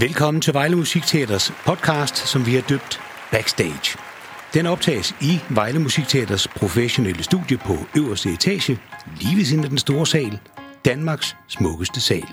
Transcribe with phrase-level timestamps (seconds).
[0.00, 3.00] Velkommen til Vejle Musikteaters podcast, som vi har døbt
[3.30, 3.98] Backstage.
[4.54, 8.78] Den optages i Vejle Musikteaters professionelle studie på øverste etage,
[9.20, 10.38] lige ved siden af den store sal,
[10.84, 12.26] Danmarks smukkeste sal.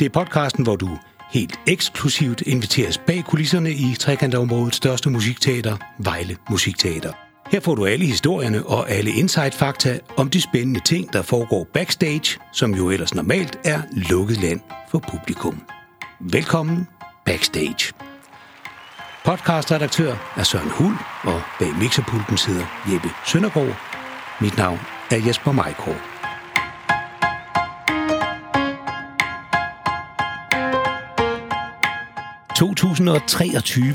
[0.00, 0.98] Det er podcasten, hvor du
[1.30, 7.12] helt eksklusivt inviteres bag kulisserne i trekantområdets største musikteater, Vejle Musikteater.
[7.50, 12.38] Her får du alle historierne og alle insight-fakta om de spændende ting, der foregår backstage,
[12.52, 14.60] som jo ellers normalt er lukket land
[14.90, 15.62] for publikum.
[16.30, 16.88] Velkommen
[17.24, 17.92] backstage.
[19.24, 23.76] Podcastredaktør er Søren Hul, og bag mixerpulten sidder Jeppe Søndergaard.
[24.40, 24.78] Mit navn
[25.10, 25.96] er Jesper Majkår.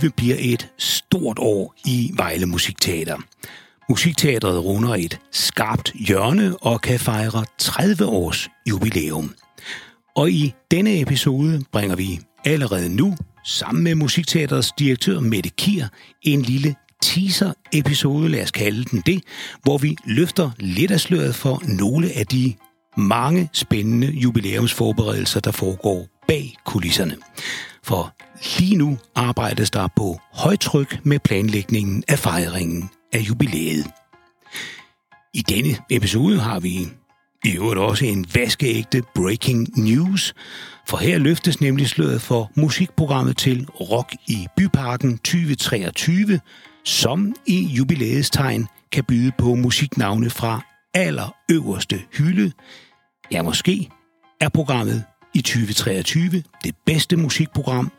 [0.06, 3.18] ...2023 bliver et stort år i Vejle Musikteater.
[3.90, 9.34] Musikteatret runder et skarpt hjørne og kan fejre 30 års jubilæum.
[10.18, 15.88] Og i denne episode bringer vi allerede nu, sammen med Musikteaterets direktør Mette Kier,
[16.22, 19.24] en lille teaser-episode, lad os kalde den det,
[19.64, 22.54] hvor vi løfter lidt af sløret for nogle af de
[22.98, 27.16] mange spændende jubilæumsforberedelser, der foregår bag kulisserne.
[27.84, 28.16] For
[28.60, 33.86] lige nu arbejdes der på højtryk med planlægningen af fejringen af jubilæet.
[35.34, 36.90] I denne episode har vi
[37.46, 40.34] i øvrigt også en vaskeægte breaking news,
[40.88, 46.40] for her løftes nemlig sløret for musikprogrammet til Rock i Byparken 2023,
[46.86, 50.62] som i jubilæets tegn kan byde på musiknavne fra
[50.94, 52.52] allerøverste hylde.
[53.32, 53.90] Ja, måske
[54.42, 57.92] er programmet i 2023 det bedste musikprogram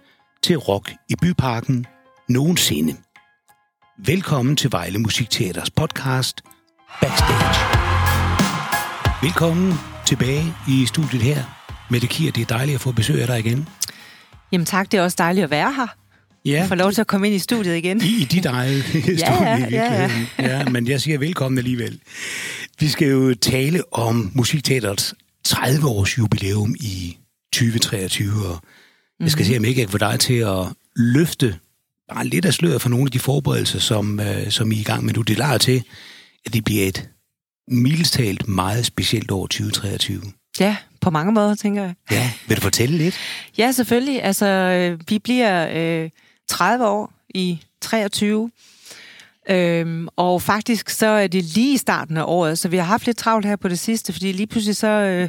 [0.42, 1.86] til Rock i Byparken
[2.28, 2.96] nogensinde.
[3.98, 6.42] Velkommen til Vejle Musikteaters podcast
[7.00, 7.77] Backstage.
[9.22, 9.72] Velkommen
[10.06, 11.42] tilbage i studiet her.
[11.90, 13.68] Mette Kier, det er dejligt at få besøg af dig igen.
[14.52, 15.86] Jamen tak, det er også dejligt at være her.
[16.44, 16.66] Ja.
[16.68, 18.00] Få lov til at komme ind i studiet igen.
[18.02, 20.58] I, i dit eget studie ja, ja, ja, ja.
[20.58, 22.00] ja, men jeg siger velkommen alligevel.
[22.80, 25.14] Vi skal jo tale om Musikteaterets
[25.48, 27.18] 30-års jubilæum i
[27.52, 28.62] 2023, og
[29.20, 29.52] jeg skal mm-hmm.
[29.52, 30.66] se, om jeg ikke kan få dig til at
[30.96, 31.56] løfte
[32.14, 34.82] bare lidt af sløret for nogle af de forberedelser, som, uh, som I er i
[34.82, 35.22] gang med nu.
[35.22, 35.82] Det er lader til,
[36.46, 37.08] at det bliver et
[37.70, 40.22] mildestalt meget specielt år 2023.
[40.60, 41.94] Ja, på mange måder, tænker jeg.
[42.10, 43.18] Ja, vil du fortælle lidt?
[43.58, 44.22] Ja, selvfølgelig.
[44.22, 46.10] Altså, øh, vi bliver øh,
[46.48, 48.50] 30 år i 23.
[49.50, 53.06] Øhm, og faktisk så er det lige i starten af året, så vi har haft
[53.06, 55.28] lidt travlt her på det sidste, fordi lige pludselig så, øh,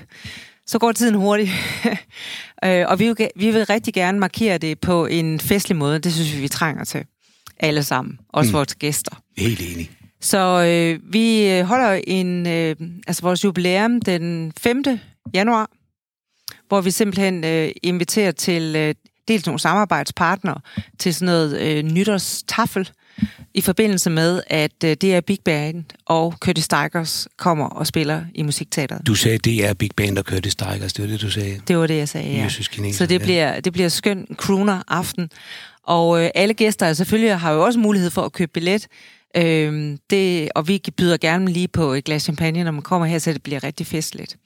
[0.67, 1.51] så går tiden hurtigt.
[2.65, 5.99] øh, og vi vil, vi vil rigtig gerne markere det på en festlig måde.
[5.99, 7.05] Det synes vi, vi trænger til.
[7.59, 8.19] Alle sammen.
[8.29, 8.53] Også mm.
[8.53, 9.21] vores gæster.
[9.37, 9.91] Helt enig.
[10.21, 12.75] Så øh, vi holder en, øh,
[13.07, 14.83] altså vores jubilæum den 5.
[15.33, 15.69] januar,
[16.67, 18.95] hvor vi simpelthen øh, inviterer til øh,
[19.27, 20.59] dels nogle samarbejdspartnere
[20.99, 22.89] til sådan noget øh, nytårstaffel
[23.53, 28.21] i forbindelse med, at øh, det er Big Band og Curtis Stigers kommer og spiller
[28.35, 29.07] i Musikteateret.
[29.07, 31.61] Du sagde, det er Big Band og Curtis Stigers, det var det, du sagde?
[31.67, 32.49] Det var det, jeg sagde, ja.
[32.93, 35.29] Så det bliver, det bliver skøn crooner aften.
[35.83, 38.87] Og øh, alle gæster selvfølgelig har jo også mulighed for at købe billet,
[39.37, 43.19] Øhm, det, og vi byder gerne lige på et glas champagne, når man kommer her,
[43.19, 44.37] så det bliver rigtig festligt.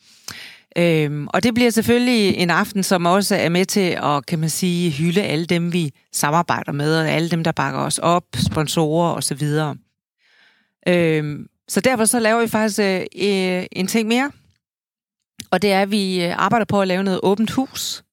[0.77, 4.49] Øhm, og det bliver selvfølgelig en aften, som også er med til at, kan man
[4.49, 9.13] sige, hylde alle dem, vi samarbejder med, og alle dem, der bakker os op, sponsorer
[9.13, 9.44] osv.
[10.88, 14.31] Øhm, så derfor så laver vi faktisk øh, øh en ting mere,
[15.51, 18.03] og det er, at vi øh, arbejder på at lave noget åbent hus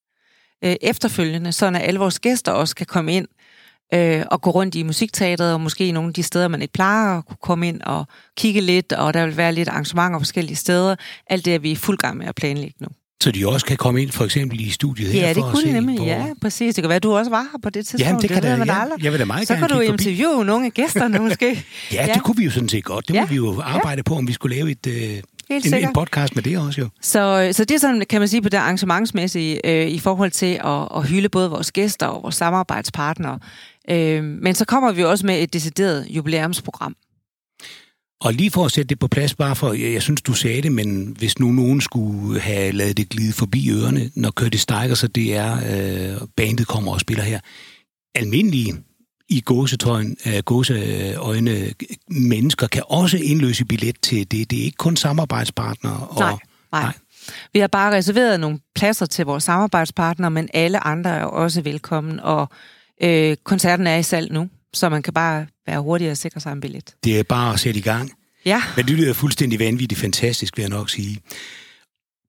[0.64, 3.26] øh, efterfølgende, så at alle vores gæster også kan komme ind
[3.94, 7.18] øh, og gå rundt i musikteatret, og måske nogle af de steder, man ikke plejer
[7.18, 8.04] at kunne komme ind og
[8.36, 10.96] kigge lidt, og der vil være lidt arrangementer forskellige steder.
[11.26, 12.88] Alt det er vi i fuld gang med at planlægge nu.
[13.22, 15.72] Så de også kan komme ind for eksempel i studiet her Ja, det kunne de
[15.72, 15.98] nemlig.
[15.98, 16.04] På...
[16.04, 16.74] Ja, præcis.
[16.74, 18.06] Det kan være, at du også var her på det tidspunkt.
[18.06, 18.84] Jamen, det kan det, da, ja.
[19.02, 21.64] Jeg vil da meget Så kan du interviewe nogle af gæsterne måske.
[21.92, 23.08] ja, ja, det kunne vi jo sådan set godt.
[23.08, 23.20] Det ja.
[23.20, 24.02] må vi jo arbejde ja.
[24.02, 26.88] på, om vi skulle lave et, øh, en, en podcast med det også jo.
[27.00, 30.60] Så, så det er sådan, kan man sige, på det arrangementsmæssige øh, i forhold til
[30.64, 33.38] at, at hylde både vores gæster og vores samarbejdspartnere.
[33.90, 36.96] Øh, men så kommer vi også med et decideret jubilæumsprogram.
[38.20, 40.62] Og lige for at sætte det på plads, bare for, jeg, jeg synes, du sagde
[40.62, 44.94] det, men hvis nu nogen skulle have lavet det glide forbi ørerne, når Curtis Steiger,
[44.94, 47.40] så det er, øh, bandet kommer og spiller her.
[48.14, 48.74] Almindelige
[49.28, 51.72] i gåsetøjen, øh, gåseøjne
[52.08, 54.50] mennesker kan også indløse billet til det.
[54.50, 56.06] Det er ikke kun samarbejdspartnere.
[56.08, 56.36] Og, nej,
[56.72, 56.82] nej.
[56.82, 56.92] nej.
[57.52, 62.20] Vi har bare reserveret nogle pladser til vores samarbejdspartnere, men alle andre er også velkommen,
[62.20, 62.48] og
[63.02, 66.52] øh, koncerten er i salg nu, så man kan bare være hurtig og sikre sig
[66.52, 66.94] en billet.
[67.04, 68.12] Det er bare at sætte i gang.
[68.44, 68.62] Ja.
[68.76, 71.20] Men det lyder fuldstændig vanvittigt fantastisk, vil jeg nok sige.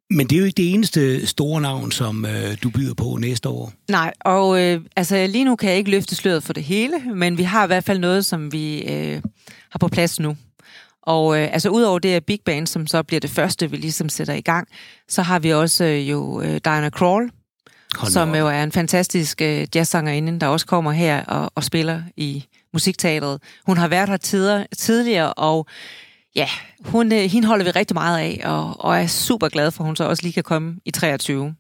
[0.10, 3.50] Men det er jo ikke det eneste store navn, som øh, du byder på næste
[3.50, 3.74] år.
[3.90, 7.38] Nej, og øh, altså lige nu kan jeg ikke løfte sløret for det hele, men
[7.38, 9.22] vi har i hvert fald noget, som vi øh,
[9.70, 10.38] har på plads nu.
[11.04, 14.10] Og øh, altså udover det er Big Band, som så bliver det første, vi ligesom
[14.10, 14.68] sætter i gang,
[15.10, 17.30] så har vi også øh, jo øh, Diana Krall,
[17.96, 22.02] Hold som jo er en fantastisk øh, jazzsangerinde, der også kommer her og, og spiller
[22.18, 23.42] i musikteatret.
[23.66, 25.68] Hun har været her tider, tidligere, og
[26.36, 26.48] ja,
[26.86, 29.86] hun, øh, hende holder vi rigtig meget af, og, og er super glad for, at
[29.86, 31.56] hun så også lige kan komme i 23.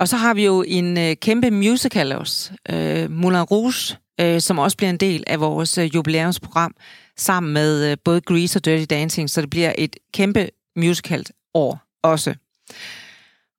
[0.00, 4.58] Og så har vi jo en øh, kæmpe musical også, øh, Moulin Rouge, øh, som
[4.58, 6.74] også bliver en del af vores øh, jubilæumsprogram,
[7.16, 11.24] sammen med øh, både Grease og Dirty Dancing, så det bliver et kæmpe musical
[11.54, 12.34] år også.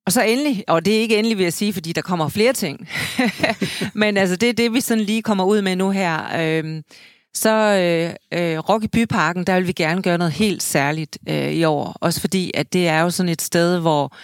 [0.07, 2.53] Og så endelig, og det er ikke endelig, vil jeg sige, fordi der kommer flere
[2.53, 2.89] ting,
[3.93, 6.39] men altså det er det, vi sådan lige kommer ud med nu her.
[6.39, 6.83] Øh,
[7.33, 11.51] så øh, øh, Rock i Byparken, der vil vi gerne gøre noget helt særligt øh,
[11.51, 11.97] i år.
[12.01, 14.15] Også fordi, at det er jo sådan et sted, hvor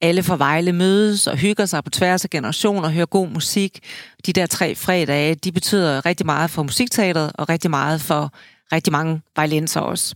[0.00, 3.78] alle fra Vejle mødes og hygger sig på tværs af generationer og hører god musik.
[4.26, 8.32] De der tre fredage, de betyder rigtig meget for musikteateret og rigtig meget for
[8.72, 10.14] rigtig mange vejlenser også.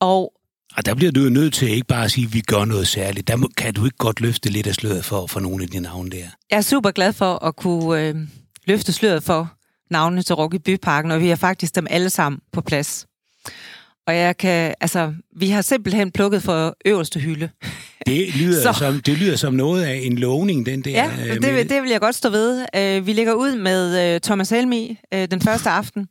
[0.00, 0.32] Og
[0.78, 2.88] og der bliver du jo nødt til ikke bare at sige, at vi gør noget
[2.88, 3.28] særligt.
[3.28, 5.80] Der må, kan du ikke godt løfte lidt af sløret for, for nogle af de
[5.80, 6.24] navne der?
[6.50, 8.14] Jeg er super glad for at kunne øh,
[8.66, 9.52] løfte sløret for
[9.90, 13.06] navnene til Rock i Byparken, og vi har faktisk dem alle sammen på plads.
[14.06, 17.48] Og jeg kan, altså, vi har simpelthen plukket for øverste hylde.
[18.06, 20.90] Det lyder, som, det lyder som noget af en lovning, den der.
[20.90, 22.66] Ja, øh, det, vil, det vil jeg godt stå ved.
[22.76, 26.08] Uh, vi lægger ud med uh, Thomas Helmi den første aften,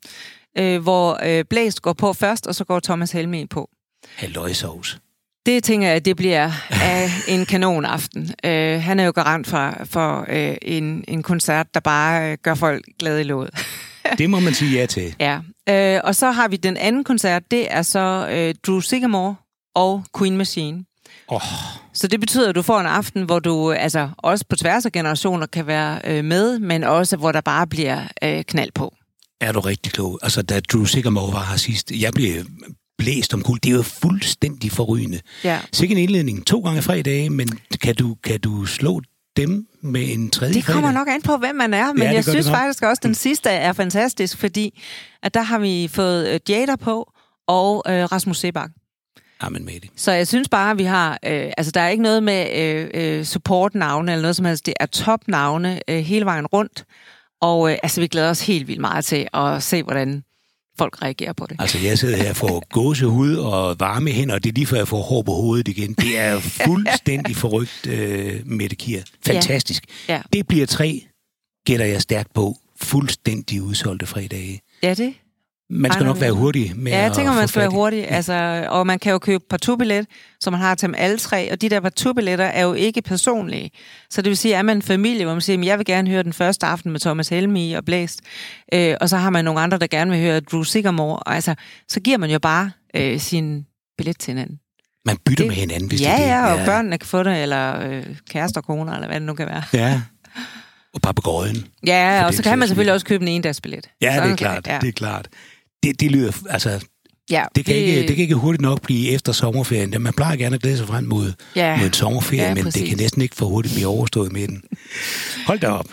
[0.82, 3.70] hvor Blæst går på først, og så går Thomas Helmi på.
[4.18, 5.00] Halløjsovs.
[5.46, 8.22] Det tænker jeg, det bliver af en kanonaften.
[8.22, 12.56] Uh, han er jo garant for, for uh, en, en koncert, der bare uh, gør
[12.56, 13.50] folk glade i låget.
[14.18, 15.16] det må man sige ja til.
[15.20, 15.38] Ja,
[15.98, 19.36] uh, og så har vi den anden koncert, det er så uh, Drew Sigamore
[19.76, 20.86] og Queen Machine.
[21.28, 21.42] Oh.
[21.94, 24.92] Så det betyder, at du får en aften, hvor du altså også på tværs af
[24.92, 28.96] generationer kan være uh, med, men også hvor der bare bliver uh, knald på.
[29.42, 30.20] Er du rigtig klog?
[30.24, 32.46] Altså, da Drew Sigamore var her sidst, jeg blev
[32.98, 33.58] blæst om kul.
[33.64, 35.20] Det er jo fuldstændig forrygende.
[35.44, 35.60] Ja.
[35.74, 36.46] Sikke en indledning.
[36.46, 37.50] To gange fredag, men
[37.82, 39.02] kan du, kan du slå
[39.38, 40.94] dem med en tredje Det kommer fredag?
[40.94, 43.50] nok an på, hvem man er, men ja, jeg synes faktisk også, at den sidste
[43.50, 44.82] er fantastisk, fordi
[45.24, 47.12] at der har vi fået uh, Jada på
[47.48, 48.70] og uh, Rasmus Sebak.
[49.40, 49.90] Amen med det.
[49.96, 51.12] Så jeg synes bare, at vi har...
[51.26, 54.66] Øh, altså, der er ikke noget med øh, øh, support-navne eller noget som helst.
[54.66, 56.86] Det er top-navne øh, hele vejen rundt.
[57.42, 60.24] Og øh, altså, vi glæder os helt vildt meget til at se, hvordan
[60.78, 61.56] folk reagerer på det.
[61.60, 64.88] Altså, jeg sidder her for gåsehud og varme hænder, og det er lige før jeg
[64.88, 65.94] får hår på hovedet igen.
[65.94, 69.04] Det er fuldstændig forrygt, øh, Mette Kier.
[69.26, 69.84] Fantastisk.
[70.10, 70.14] Ja.
[70.14, 70.22] Ja.
[70.34, 71.06] Det bliver tre,
[71.66, 74.62] gætter jeg stærkt på, fuldstændig udsolgte fredage.
[74.84, 75.14] Ja, det
[75.70, 78.00] man skal nok være hurtig med Ja, jeg tænker, man skal være hurtig.
[78.00, 78.16] Ja.
[78.16, 80.08] Altså, og man kan jo købe parturbillet,
[80.40, 81.52] så man har til dem alle tre.
[81.52, 83.72] Og de der parturbilletter er jo ikke personlige.
[84.10, 86.10] Så det vil sige, at man en familie, hvor man siger, at jeg vil gerne
[86.10, 88.22] høre den første aften med Thomas Helmi og Blæst,
[88.74, 91.56] øh, og så har man nogle andre, der gerne vil høre Drew Sigamore, og altså,
[91.88, 93.66] så giver man jo bare øh, sin
[93.98, 94.60] billet til hinanden.
[95.06, 96.66] Man bytter det, med hinanden, hvis ja, det er Ja, og ja.
[96.66, 99.64] børnene kan få det, eller øh, kærester og koner, eller hvad det nu kan være.
[99.74, 100.02] Ja,
[100.94, 101.68] og papegøjen.
[101.88, 103.90] Ja, og så kan man selvfølgelig også købe en endagsbillet.
[104.02, 104.80] Ja, det er klart, ja.
[104.82, 105.28] det er klart
[105.88, 106.86] det, det lyder, altså,
[107.30, 109.96] Ja, det, kan det, ikke, det kan ikke hurtigt nok blive efter sommerferien.
[110.00, 112.82] Man plejer gerne at glæde sig frem mod, ja, mod en sommerferie, ja, men præcis.
[112.82, 114.64] det kan næsten ikke for hurtigt blive overstået med den.
[115.48, 115.86] Hold da op.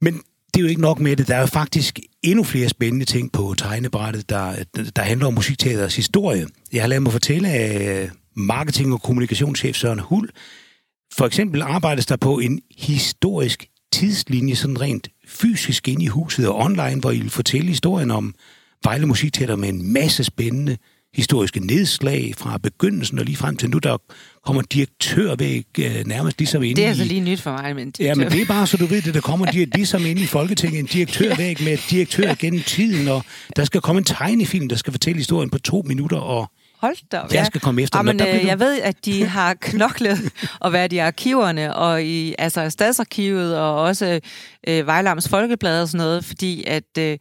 [0.00, 0.14] Men
[0.54, 1.28] det er jo ikke nok med det.
[1.28, 4.54] Der er jo faktisk endnu flere spændende ting på tegnebrættet, der,
[4.96, 6.46] der handler om musikteaters historie.
[6.72, 10.30] Jeg har lavet mig fortælle af marketing- og kommunikationschef Søren Hul.
[11.16, 16.56] For eksempel arbejdes der på en historisk tidslinje, sådan rent fysisk ind i huset og
[16.56, 18.34] online, hvor I vil fortælle historien om
[18.84, 20.76] Vejle Musikteater med en masse spændende
[21.14, 23.96] historiske nedslag fra begyndelsen og lige frem til nu, der
[24.46, 28.14] kommer direktørvæg øh, nærmest ligesom ind Det er altså lige nyt for mig, men Ja,
[28.14, 30.78] men det er bare så du ved det, der kommer de, ligesom ind i Folketinget.
[30.80, 33.24] En direktørvæg med direktør gennem tiden, og
[33.56, 37.18] der skal komme en tegnefilm, der skal fortælle historien på to minutter, og Hold da
[37.18, 40.18] op, Jeg skal komme efter Jamen, der øh, Jeg ved, at de har knoklet
[40.60, 44.20] og været i arkiverne, og i altså stadsarkivet, og også
[44.68, 46.98] øh, Vejlams Folkeblad og sådan noget, fordi at...
[46.98, 47.18] Øh,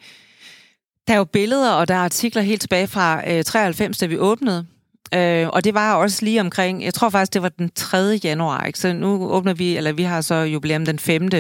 [1.08, 4.18] der er jo billeder, og der er artikler helt tilbage fra øh, 93, da vi
[4.18, 4.66] åbnede.
[5.14, 8.20] Øh, og det var også lige omkring, jeg tror faktisk, det var den 3.
[8.24, 8.80] januar, ikke?
[8.80, 11.22] så nu åbner vi, eller vi har så jubilæum den 5.
[11.22, 11.32] Men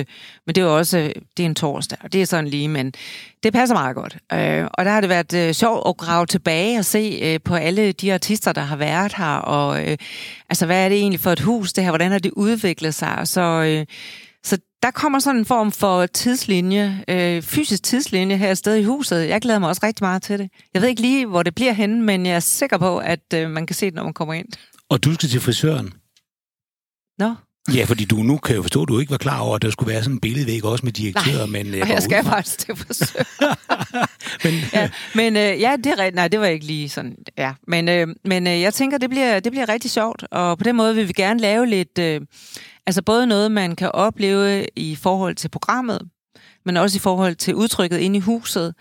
[0.48, 0.98] det er jo også,
[1.38, 2.93] det er en torsdag, og det er sådan lige, men
[3.43, 4.17] det passer meget godt.
[4.34, 7.55] Øh, og der har det været øh, sjovt at grave tilbage og se øh, på
[7.55, 9.98] alle de artister, der har været her, og øh,
[10.50, 13.20] altså, hvad er det egentlig for et hus, det her, hvordan har det udviklet sig,
[13.24, 13.41] så...
[13.41, 13.86] Øh,
[14.45, 19.29] så der kommer sådan en form for tidslinje, øh, fysisk tidslinje her sted i huset.
[19.29, 20.50] Jeg glæder mig også rigtig meget til det.
[20.73, 23.50] Jeg ved ikke lige, hvor det bliver henne, men jeg er sikker på, at øh,
[23.50, 24.47] man kan se det, når man kommer ind.
[24.89, 25.93] Og du skal til frisøren?
[27.19, 27.35] Nå,
[27.75, 29.69] Ja, fordi du nu kan jo forstå, at du ikke var klar over, at der
[29.69, 31.38] skulle være sådan en billedvæg også med direktør.
[31.38, 33.25] Nej, men jeg, jeg skal faktisk til forsøg.
[34.43, 37.15] men ja, men øh, ja, det er Nej, det var ikke lige sådan.
[37.38, 40.63] Ja, men øh, men øh, jeg tænker, det bliver det bliver rigtig sjovt, og på
[40.63, 42.21] den måde vil vi gerne lave lidt, øh,
[42.87, 46.01] altså både noget man kan opleve i forhold til programmet,
[46.65, 48.75] men også i forhold til udtrykket inde i huset.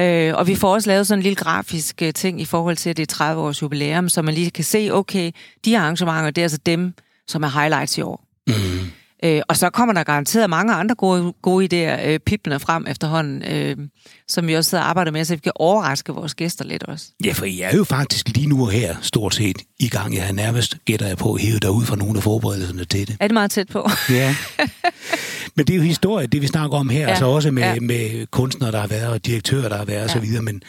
[0.00, 2.90] Øh, og vi får også lavet sådan en lille grafisk øh, ting i forhold til,
[2.90, 5.30] at det er 30 års jubilæum, så man lige kan se, okay,
[5.64, 6.94] de arrangementer, det er altså dem,
[7.28, 8.24] som er highlights i år.
[8.46, 8.54] Mm.
[9.24, 13.42] Øh, og så kommer der garanteret mange andre gode, gode idéer øh, pippende frem efterhånden,
[13.42, 13.76] øh,
[14.28, 17.06] som vi også sidder og arbejder med, så vi kan overraske vores gæster lidt også.
[17.24, 20.14] Ja, for I er jo faktisk lige nu her stort set i gang.
[20.14, 23.16] Jeg har nærmest, gætter jeg på, hævet dig ud fra nogle af forberedelserne til det.
[23.20, 23.90] Er det meget tæt på?
[24.10, 24.36] ja.
[25.56, 27.08] Men det er jo historie, det vi snakker om her, ja.
[27.08, 27.80] altså også med, ja.
[27.80, 30.20] med kunstnere, der har været, og direktører, der har været ja.
[30.20, 30.62] osv., men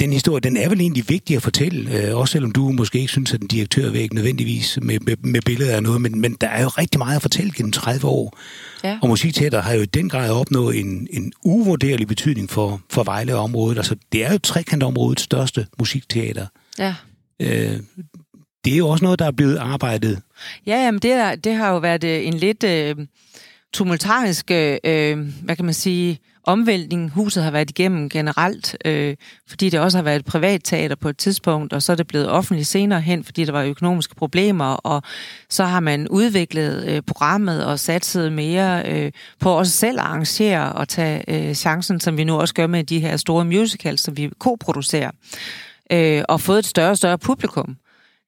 [0.00, 3.10] den historie, den er vel egentlig vigtig at fortælle, øh, også selvom du måske ikke
[3.10, 6.48] synes, at en direktør ikke nødvendigvis med, med, med billeder af noget, men, men der
[6.48, 8.38] er jo rigtig meget at fortælle gennem 30 år.
[8.84, 8.98] Ja.
[9.02, 13.76] Og musikteater har jo i den grad opnået en, en uvurderlig betydning for, for Vejle-området.
[13.76, 16.46] Altså, det er jo trekantområdets største musikteater.
[16.78, 16.94] Ja.
[17.40, 17.80] Øh,
[18.64, 20.20] det er jo også noget, der er blevet arbejdet.
[20.66, 22.96] Ja, jamen det, er, det har jo været øh, en lidt øh,
[23.72, 29.16] tumultarisk, øh, hvad kan man sige, omvæltning, huset har været igennem generelt, øh,
[29.48, 32.06] fordi det også har været et privat teater på et tidspunkt, og så er det
[32.06, 35.02] blevet offentligt senere hen, fordi der var økonomiske problemer, og
[35.50, 40.72] så har man udviklet øh, programmet og satset mere øh, på også selv at arrangere
[40.72, 44.16] og tage øh, chancen, som vi nu også gør med de her store musicals, som
[44.16, 45.10] vi koproducerer,
[45.92, 47.76] øh, og fået et større og større publikum.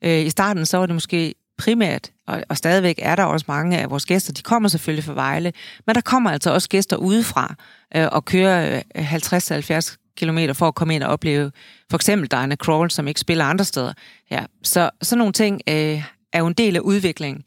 [0.05, 3.79] Øh, I starten så var det måske primært, og, og stadigvæk er der også mange
[3.79, 5.53] af vores gæster, de kommer selvfølgelig fra Vejle,
[5.87, 7.55] men der kommer altså også gæster udefra
[7.97, 11.53] øh, og kører øh, 50-70 km for at komme ind og opleve
[11.91, 13.93] for eksempel Diana Crawl, som ikke spiller andre steder.
[14.31, 17.43] Ja, så sådan nogle ting øh, er jo en del af udviklingen.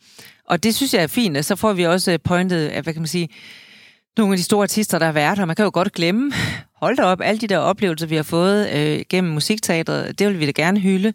[0.46, 3.08] Og det synes jeg er fint, så får vi også øh, pointet, hvad kan man
[3.08, 3.30] sige,
[4.18, 5.46] nogle af de store artister, der har været her.
[5.46, 6.32] Man kan jo godt glemme,
[6.75, 10.39] hold da op, alle de der oplevelser, vi har fået øh, gennem musikteatret, det vil
[10.39, 11.13] vi da gerne hylde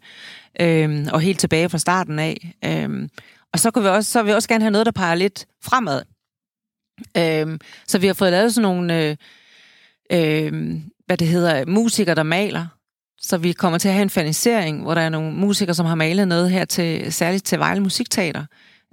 [0.61, 2.55] øh, og helt tilbage fra starten af.
[2.65, 3.09] Øh,
[3.53, 5.47] og så, kunne vi også, så vil vi også gerne have noget, der peger lidt
[5.63, 6.03] fremad.
[7.17, 9.17] Øh, så vi har fået lavet sådan nogle, øh,
[10.13, 12.67] øh, hvad det hedder, musikere, der maler.
[13.21, 15.95] Så vi kommer til at have en fanisering, hvor der er nogle musikere, som har
[15.95, 18.45] malet noget her til, særligt til Vejle Musikteater,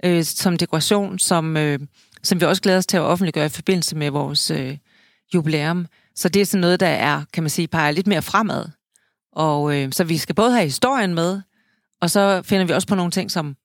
[0.04, 1.78] øh, som dekoration, som, øh,
[2.22, 4.76] som vi også glæder os til at offentliggøre i forbindelse med vores øh,
[5.34, 5.86] jubilæum.
[6.14, 8.64] Så det er sådan noget, der er, kan man sige, peger lidt mere fremad.
[9.32, 11.40] Og øh, så vi skal både have historien med,
[12.02, 13.56] og så finder vi også på nogle ting, som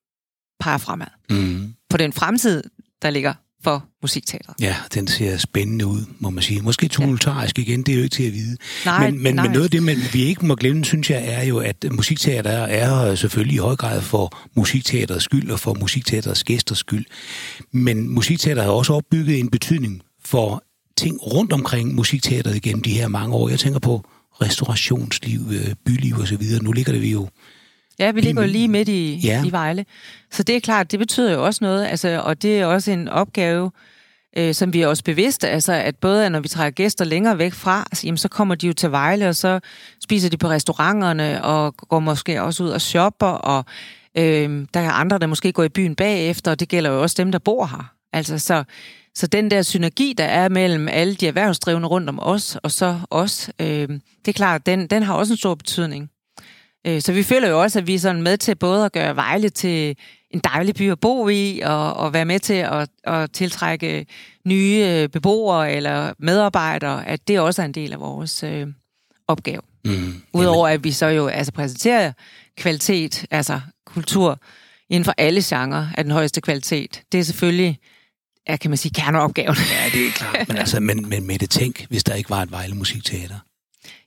[0.60, 1.06] peger fremad.
[1.30, 1.74] Mm.
[1.90, 2.62] På den fremtid,
[3.02, 4.56] der ligger for musikteateret.
[4.60, 6.60] Ja, den ser spændende ud, må man sige.
[6.60, 7.62] Måske tumultarisk ja.
[7.62, 8.56] igen, det er jo ikke til at vide.
[8.84, 9.44] Nej, men, men, nej.
[9.44, 12.50] men noget af det, man, vi ikke må glemme, synes jeg, er jo, at musikteater
[12.50, 17.04] er selvfølgelig i høj grad for musikteaterets skyld og for musikteaterets gæsters skyld.
[17.72, 20.64] Men musikteater har også opbygget en betydning for
[20.96, 23.48] ting rundt omkring musikteateret igennem de her mange år.
[23.48, 24.04] Jeg tænker på
[24.42, 26.42] restaurationsliv, øh, byliv osv.
[26.62, 27.28] Nu ligger det vi jo
[27.98, 29.44] Ja, vi ligger jo lige midt i, ja.
[29.44, 29.86] i Vejle.
[30.30, 33.08] Så det er klart, det betyder jo også noget, altså, og det er også en
[33.08, 33.70] opgave,
[34.36, 37.52] øh, som vi er også bevidste, altså at både når vi trækker gæster længere væk
[37.52, 39.60] fra, altså, jamen, så kommer de jo til Vejle, og så
[40.02, 43.64] spiser de på restauranterne, og går måske også ud og shopper, og
[44.18, 47.14] øh, der er andre, der måske går i byen bagefter, og det gælder jo også
[47.18, 47.92] dem, der bor her.
[48.12, 48.64] Altså, så,
[49.14, 53.00] så den der synergi, der er mellem alle de erhvervsdrivende rundt om os, og så
[53.10, 53.88] os, øh,
[54.24, 56.10] det er klart, den, den har også en stor betydning.
[56.88, 59.16] Øh, så vi føler jo også, at vi er sådan med til både at gøre
[59.16, 59.96] Vejle til
[60.30, 64.06] en dejlig by at bo i, og, og være med til at, at tiltrække
[64.46, 68.66] nye øh, beboere eller medarbejdere, at det også er en del af vores øh,
[69.28, 69.60] opgave.
[69.84, 70.22] Mm.
[70.32, 72.12] Udover at vi så jo altså præsenterer
[72.56, 74.40] kvalitet, altså kultur,
[74.90, 77.02] inden for alle genrer af den højeste kvalitet.
[77.12, 77.78] Det er selvfølgelig
[78.48, 79.56] ja, kan man sige, kerneopgaven.
[79.70, 80.48] Ja, det er klart.
[80.48, 83.38] Men, altså, men, men med det tænk, hvis der ikke var et Vejle Musikteater.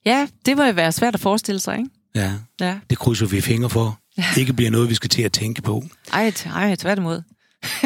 [0.06, 1.90] Ja, det må jo være svært at forestille sig, ikke?
[2.16, 2.80] Ja, ja.
[2.90, 4.00] det krydser vi fingre for.
[4.18, 4.26] Ja.
[4.38, 5.84] Ikke bliver noget, vi skal til at tænke på.
[6.14, 7.22] Ej, ej tværtimod.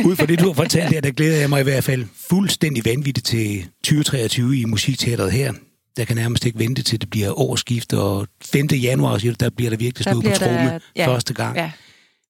[0.06, 2.86] Ud fra det, du har fortalt her, der glæder jeg mig i hvert fald fuldstændig
[2.86, 5.54] vanvittigt til 2023 i Musikteateret her.
[5.98, 8.68] Der kan nærmest ikke vente til, det bliver årsskift, og 5.
[8.68, 11.58] januar, der bliver der virkelig stået på tromme ja, første gang.
[11.58, 11.72] Ja.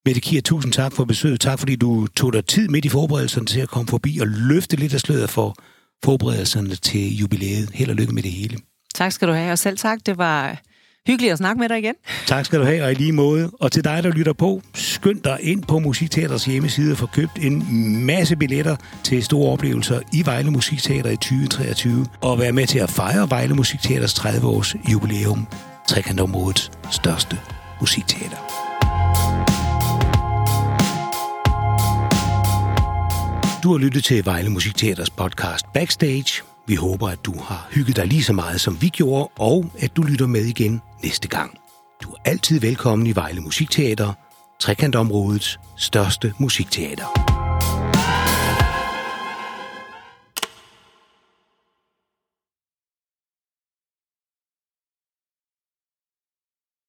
[0.06, 1.42] Mette Kier, tusind tak for besøget.
[1.42, 4.76] Tak fordi du tog dig tid midt i forberedelserne til at komme forbi og løfte
[4.76, 5.56] lidt af sløret for
[6.04, 7.70] forberedelserne til jubilæet.
[7.74, 8.58] Held og lykke med det hele.
[8.96, 10.00] Tak skal du have, og selv tak.
[10.06, 10.62] Det var
[11.08, 11.94] Hyggeligt at snakke med dig igen.
[12.28, 13.52] Tak skal du have, og i lige måde.
[13.60, 17.32] Og til dig, der lytter på, skynd dig ind på Musikteaters hjemmeside og få købt
[17.42, 17.64] en
[18.06, 22.06] masse billetter til store oplevelser i Vejle Musikteater i 2023.
[22.22, 25.48] Og være med til at fejre Vejle Musikteaters 30 års jubilæum.
[25.88, 27.38] Trekantområdets største
[27.80, 28.38] musikteater.
[33.64, 36.55] Du har lyttet til Vejle Musikteaters podcast Backstage.
[36.68, 39.96] Vi håber, at du har hygget dig lige så meget, som vi gjorde, og at
[39.96, 41.58] du lytter med igen næste gang.
[42.04, 44.14] Du er altid velkommen i Vejle Musikteater,
[44.60, 47.25] trekantområdets største musikteater.